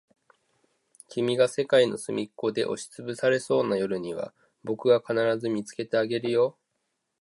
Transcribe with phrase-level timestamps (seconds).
[1.09, 6.57] 君が世界のすみっこで押しつぶされそうな夜には、僕が必ず見つけてあげるよ。